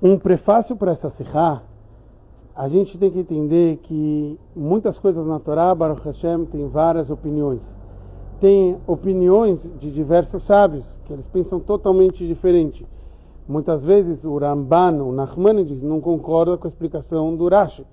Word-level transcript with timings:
um 0.00 0.18
prefácio 0.18 0.76
para 0.76 0.92
essa 0.92 1.08
Sikha, 1.08 1.62
a 2.54 2.68
gente 2.68 2.98
tem 2.98 3.10
que 3.10 3.18
entender 3.18 3.78
que 3.78 4.38
muitas 4.54 4.98
coisas 4.98 5.26
na 5.26 5.38
Torá, 5.38 5.74
Baruch 5.74 6.02
Hashem, 6.04 6.44
tem 6.46 6.68
várias 6.68 7.10
opiniões. 7.10 7.62
Tem 8.40 8.76
opiniões 8.86 9.62
de 9.78 9.90
diversos 9.90 10.42
sábios, 10.42 10.98
que 11.04 11.12
eles 11.12 11.26
pensam 11.28 11.58
totalmente 11.58 12.26
diferente. 12.26 12.86
Muitas 13.48 13.82
vezes 13.82 14.24
o 14.24 14.36
Ramban, 14.36 15.02
o 15.02 15.12
Nachmanides, 15.12 15.82
não 15.82 16.00
concorda 16.00 16.56
com 16.58 16.66
a 16.66 16.68
explicação 16.68 17.34
do 17.34 17.48
Rashi. 17.48 17.86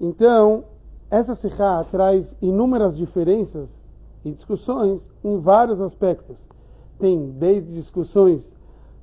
Então, 0.00 0.64
essa 1.10 1.34
Sikha 1.34 1.84
traz 1.90 2.36
inúmeras 2.42 2.96
diferenças 2.96 3.76
e 4.24 4.32
discussões 4.32 5.08
em 5.22 5.38
vários 5.38 5.80
aspectos. 5.80 6.42
Tem 6.98 7.30
desde 7.30 7.72
discussões 7.74 8.57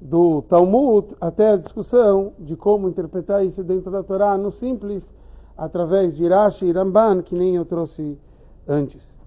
do 0.00 0.40
Talmud 0.42 1.14
até 1.20 1.50
a 1.52 1.56
discussão 1.56 2.32
de 2.38 2.56
como 2.56 2.88
interpretar 2.88 3.44
isso 3.44 3.62
dentro 3.62 3.90
da 3.90 4.02
Torá 4.02 4.36
no 4.38 4.50
simples, 4.50 5.12
através 5.56 6.16
de 6.16 6.26
Rashi 6.26 6.66
e 6.66 6.72
Ramban, 6.72 7.20
que 7.22 7.34
nem 7.34 7.56
eu 7.56 7.66
trouxe 7.66 8.18
antes. 8.66 9.18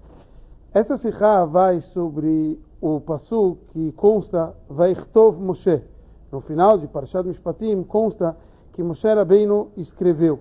Essa 0.72 0.96
Sikha 0.96 1.44
vai 1.44 1.80
sobre 1.80 2.58
o 2.80 3.00
passo 3.00 3.56
que 3.68 3.92
consta 3.92 4.52
Vaichtov 4.68 5.40
Moshe. 5.40 5.80
No 6.32 6.40
final 6.40 6.76
de 6.76 6.88
Parashat 6.88 7.24
Mishpatim 7.24 7.84
consta 7.84 8.36
que 8.72 8.82
Moshe 8.82 9.06
Rabbeinu 9.06 9.68
escreveu. 9.76 10.40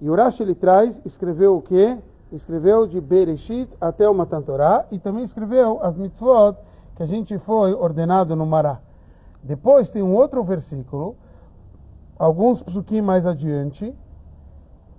E 0.00 0.08
o 0.08 0.14
Rashi 0.14 0.42
ele 0.42 0.54
traz, 0.54 1.02
escreveu 1.04 1.56
o 1.56 1.62
quê? 1.62 1.98
Escreveu 2.32 2.86
de 2.86 2.98
Bereshit 3.00 3.68
até 3.78 4.08
o 4.08 4.14
Matan 4.14 4.40
Torah 4.40 4.86
e 4.90 4.98
também 4.98 5.24
escreveu 5.24 5.78
as 5.82 5.96
mitzvot 5.96 6.56
que 6.96 7.02
a 7.02 7.06
gente 7.06 7.36
foi 7.38 7.74
ordenado 7.74 8.34
no 8.34 8.46
Mará. 8.46 8.80
Depois 9.42 9.90
tem 9.90 10.02
um 10.02 10.14
outro 10.14 10.42
versículo, 10.42 11.16
alguns 12.18 12.62
psukim 12.62 13.00
mais 13.00 13.24
adiante, 13.24 13.94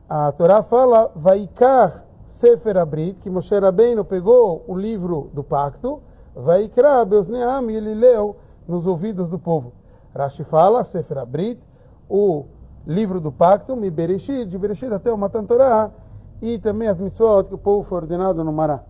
a 0.09 0.31
Torá 0.31 0.63
fala, 0.63 1.12
Vaikar 1.15 2.05
Sefer 2.27 2.77
Abrit, 2.77 3.20
que 3.21 3.29
Moshe 3.29 3.57
Rabbeinu 3.57 4.05
pegou 4.05 4.63
o 4.68 4.76
livro 4.76 5.29
do 5.34 5.43
pacto, 5.43 6.01
Vaikra 6.35 7.04
Beusneam, 7.05 7.70
e 7.70 7.76
ele 7.76 7.93
leu 7.93 8.37
nos 8.68 8.87
ouvidos 8.87 9.29
do 9.29 9.37
povo. 9.37 9.73
Rashi 10.15 10.43
fala, 10.43 10.84
Sefer 10.84 11.18
Abrit, 11.18 11.59
o 12.09 12.46
livro 12.87 13.20
do 13.20 13.31
pacto, 13.31 13.76
Mi 13.76 13.90
Bereshit, 13.90 14.46
de 14.46 14.57
Bereshit 14.57 14.93
até 14.93 15.12
o 15.12 15.18
Matan 15.18 15.46
Torah, 15.46 15.91
e 16.41 16.57
também 16.57 16.87
as 16.87 16.99
mitzvot 16.99 17.43
que 17.43 17.55
o 17.55 17.57
povo 17.57 17.84
foi 17.84 17.98
ordenado 17.99 18.43
no 18.43 18.53
Mará. 18.53 18.84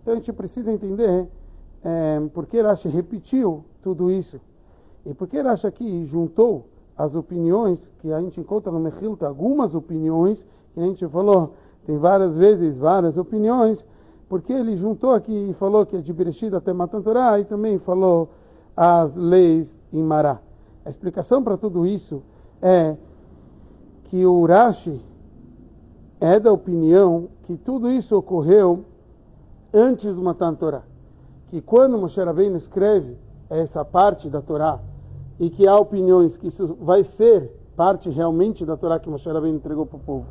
Então 0.00 0.14
a 0.14 0.16
gente 0.16 0.32
precisa 0.32 0.70
entender 0.70 1.28
é, 1.84 2.20
por 2.32 2.46
que 2.46 2.62
Rashi 2.62 2.88
repetiu 2.88 3.64
tudo 3.82 4.10
isso. 4.10 4.40
E 5.04 5.12
por 5.14 5.26
que 5.28 5.40
Rashi 5.40 5.66
aqui 5.66 6.04
juntou 6.04 6.66
as 6.96 7.14
opiniões 7.14 7.90
que 7.98 8.12
a 8.12 8.20
gente 8.20 8.40
encontra 8.40 8.70
no 8.70 8.78
Mechilta, 8.78 9.26
algumas 9.26 9.74
opiniões, 9.74 10.44
que 10.74 10.80
a 10.80 10.84
gente 10.84 11.06
falou, 11.08 11.54
tem 11.84 11.98
várias 11.98 12.36
vezes 12.36 12.76
várias 12.76 13.16
opiniões, 13.16 13.84
porque 14.28 14.52
ele 14.52 14.76
juntou 14.76 15.12
aqui 15.12 15.50
e 15.50 15.54
falou 15.54 15.84
que 15.84 15.96
é 15.96 16.00
de 16.00 16.12
Bereshit 16.12 16.54
até 16.54 16.72
Matan 16.72 17.02
Torah 17.02 17.38
e 17.40 17.44
também 17.44 17.78
falou 17.78 18.30
as 18.76 19.14
leis 19.14 19.76
em 19.92 20.02
Mará. 20.02 20.40
A 20.84 20.90
explicação 20.90 21.42
para 21.42 21.56
tudo 21.56 21.86
isso 21.86 22.22
é 22.60 22.96
que 24.04 24.24
o 24.24 24.46
Rashi 24.46 25.00
é 26.20 26.38
da 26.38 26.52
opinião 26.52 27.28
que 27.42 27.56
tudo 27.56 27.90
isso 27.90 28.16
ocorreu 28.16 28.84
antes 29.74 30.14
do 30.14 30.22
Matan 30.22 30.54
Torah. 30.54 30.84
Que 31.48 31.60
quando 31.60 31.98
Moshe 31.98 32.22
Rabbeinu 32.22 32.56
escreve 32.56 33.16
essa 33.50 33.84
parte 33.84 34.30
da 34.30 34.40
Torá 34.40 34.80
e 35.42 35.50
que 35.50 35.66
há 35.66 35.76
opiniões 35.76 36.36
que 36.36 36.46
isso 36.46 36.76
vai 36.80 37.02
ser 37.02 37.50
parte 37.76 38.08
realmente 38.08 38.64
da 38.64 38.76
Torá 38.76 39.00
que 39.00 39.10
Moshe 39.10 39.28
Rabbeinu 39.28 39.56
entregou 39.56 39.84
para 39.84 39.96
o 39.96 40.00
povo, 40.00 40.26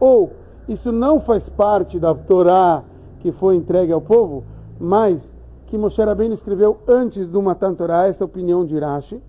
ou 0.00 0.32
isso 0.68 0.90
não 0.90 1.20
faz 1.20 1.48
parte 1.48 2.00
da 2.00 2.12
Torá 2.12 2.82
que 3.20 3.30
foi 3.30 3.54
entregue 3.54 3.92
ao 3.92 4.00
povo, 4.00 4.42
mas 4.80 5.32
que 5.68 5.78
Moshe 5.78 6.02
Rabbeinu 6.02 6.34
escreveu 6.34 6.78
antes 6.88 7.28
do 7.28 7.40
Matan 7.40 7.74
Torah, 7.74 8.08
essa 8.08 8.24
opinião 8.24 8.66
de 8.66 8.76
Rashi. 8.76 9.22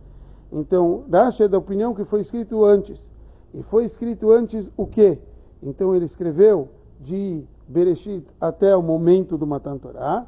Então, 0.51 1.03
Rashi 1.11 1.43
é 1.43 1.47
da 1.47 1.59
opinião 1.59 1.93
que 1.93 2.03
foi 2.03 2.21
escrito 2.21 2.65
antes. 2.65 3.11
E 3.53 3.61
foi 3.61 3.85
escrito 3.85 4.31
antes 4.31 4.71
o 4.75 4.87
quê? 4.87 5.19
Então 5.61 5.95
ele 5.95 6.05
escreveu 6.05 6.69
de 6.99 7.43
Bereshit 7.67 8.25
até 8.41 8.75
o 8.75 8.81
momento 8.81 9.37
do 9.37 9.45
Matan 9.45 9.77
Torah. 9.77 10.25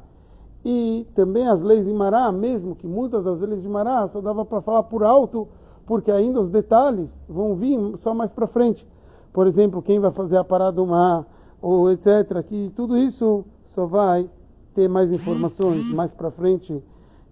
E 0.64 1.06
também 1.14 1.48
as 1.48 1.62
leis 1.62 1.86
de 1.86 1.92
Mará, 1.92 2.30
mesmo 2.30 2.76
que 2.76 2.86
muitas 2.86 3.24
das 3.24 3.40
leis 3.40 3.62
de 3.62 3.68
Mará 3.68 4.06
só 4.08 4.20
dava 4.20 4.44
para 4.44 4.60
falar 4.60 4.82
por 4.82 5.02
alto, 5.02 5.48
porque 5.86 6.10
ainda 6.10 6.40
os 6.40 6.50
detalhes 6.50 7.18
vão 7.28 7.54
vir 7.54 7.78
só 7.96 8.14
mais 8.14 8.30
para 8.30 8.46
frente. 8.46 8.86
Por 9.32 9.46
exemplo, 9.46 9.80
quem 9.80 9.98
vai 9.98 10.10
fazer 10.10 10.36
a 10.36 10.44
parada 10.44 10.72
do 10.72 10.86
mar, 10.86 11.26
ou 11.62 11.90
etc. 11.90 12.42
Que 12.46 12.70
tudo 12.74 12.96
isso 12.96 13.44
só 13.68 13.86
vai 13.86 14.28
ter 14.74 14.88
mais 14.88 15.10
informações 15.12 15.92
mais 15.92 16.12
para 16.12 16.30
frente, 16.30 16.82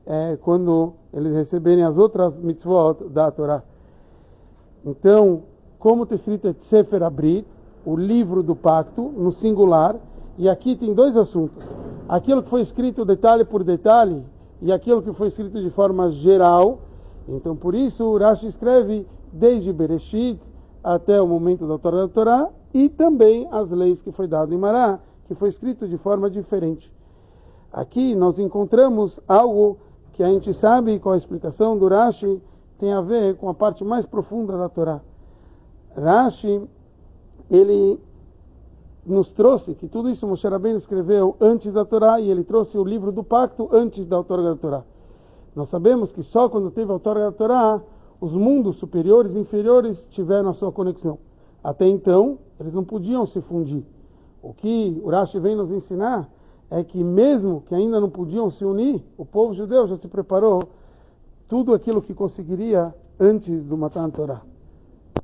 é, 0.06 0.38
quando 0.42 0.94
eles 1.12 1.34
receberem 1.34 1.84
as 1.84 1.96
outras 1.96 2.36
mitzvot 2.36 3.04
da 3.10 3.30
Torá. 3.30 3.62
Então, 4.84 5.42
como 5.78 6.04
está 6.04 6.14
escrito 6.14 6.54
Sefer 6.58 7.02
Abrit, 7.02 7.46
o 7.84 7.96
livro 7.96 8.42
do 8.42 8.56
pacto, 8.56 9.02
no 9.02 9.32
singular, 9.32 9.96
e 10.36 10.48
aqui 10.48 10.74
tem 10.76 10.94
dois 10.94 11.16
assuntos. 11.16 11.64
Aquilo 12.08 12.42
que 12.42 12.48
foi 12.48 12.62
escrito 12.62 13.04
detalhe 13.04 13.44
por 13.44 13.62
detalhe 13.62 14.24
e 14.62 14.72
aquilo 14.72 15.02
que 15.02 15.12
foi 15.12 15.28
escrito 15.28 15.60
de 15.60 15.70
forma 15.70 16.10
geral. 16.10 16.80
Então, 17.28 17.54
por 17.54 17.74
isso, 17.74 18.16
Rashi 18.16 18.46
escreve 18.46 19.06
desde 19.32 19.72
Bereshit 19.72 20.40
até 20.82 21.20
o 21.20 21.26
momento 21.26 21.66
da 21.66 21.76
Torá 21.78 21.98
da 21.98 22.08
Torá 22.08 22.48
e 22.72 22.88
também 22.88 23.46
as 23.50 23.70
leis 23.70 24.00
que 24.00 24.10
foi 24.10 24.26
dado 24.26 24.54
em 24.54 24.56
Mará, 24.56 24.98
que 25.26 25.34
foi 25.34 25.48
escrito 25.48 25.86
de 25.86 25.98
forma 25.98 26.30
diferente. 26.30 26.90
Aqui 27.70 28.14
nós 28.14 28.38
encontramos 28.38 29.20
algo 29.28 29.78
que 30.14 30.22
a 30.22 30.28
gente 30.28 30.54
sabe 30.54 30.98
com 30.98 31.10
a 31.10 31.16
explicação 31.16 31.76
do 31.78 31.88
Rashi 31.88 32.40
tem 32.78 32.92
a 32.92 33.00
ver 33.00 33.36
com 33.36 33.48
a 33.48 33.54
parte 33.54 33.84
mais 33.84 34.06
profunda 34.06 34.56
da 34.56 34.68
Torá. 34.68 35.00
Rashi, 35.94 36.62
ele 37.50 38.00
nos 39.12 39.32
trouxe 39.32 39.74
que 39.74 39.88
tudo 39.88 40.08
isso 40.10 40.26
Moshe 40.26 40.46
Rabbeinu 40.46 40.78
escreveu 40.78 41.36
antes 41.40 41.72
da 41.72 41.84
Torá 41.84 42.20
e 42.20 42.30
ele 42.30 42.44
trouxe 42.44 42.76
o 42.76 42.84
livro 42.84 43.10
do 43.10 43.24
pacto 43.24 43.68
antes 43.72 44.06
da 44.06 44.18
outorga 44.18 44.50
da 44.50 44.56
Torá. 44.56 44.84
Nós 45.54 45.68
sabemos 45.68 46.12
que 46.12 46.22
só 46.22 46.48
quando 46.48 46.70
teve 46.70 46.90
a 46.90 46.94
outorga 46.94 47.24
da 47.24 47.32
Torá, 47.32 47.80
os 48.20 48.32
mundos 48.32 48.76
superiores 48.76 49.34
e 49.34 49.38
inferiores 49.38 50.06
tiveram 50.10 50.50
a 50.50 50.52
sua 50.52 50.70
conexão. 50.70 51.18
Até 51.62 51.86
então, 51.86 52.38
eles 52.60 52.72
não 52.72 52.84
podiam 52.84 53.26
se 53.26 53.40
fundir. 53.40 53.84
O 54.42 54.52
que 54.52 55.00
Urashi 55.04 55.38
vem 55.38 55.56
nos 55.56 55.70
ensinar 55.70 56.28
é 56.70 56.84
que 56.84 57.02
mesmo 57.02 57.62
que 57.62 57.74
ainda 57.74 58.00
não 58.00 58.10
podiam 58.10 58.50
se 58.50 58.64
unir, 58.64 59.02
o 59.16 59.24
povo 59.24 59.54
judeu 59.54 59.86
já 59.86 59.96
se 59.96 60.06
preparou 60.06 60.68
tudo 61.48 61.72
aquilo 61.72 62.02
que 62.02 62.12
conseguiria 62.12 62.94
antes 63.18 63.64
do 63.64 63.76
Matan 63.76 64.10
Torá. 64.10 64.42